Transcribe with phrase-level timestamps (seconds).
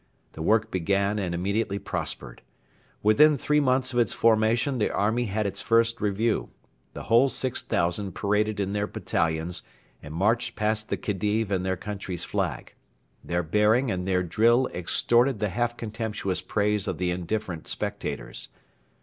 [0.31, 2.41] The work began and immediately prospered.
[3.03, 6.49] Within three months of its formation the army had its first review.
[6.95, 9.61] The whole 6,000 paraded in their battalions
[10.01, 12.73] and marched past the Khedive and their country's flag.
[13.23, 18.49] Their bearing and their drill extorted the half contemptuous praise of the indifferent spectators.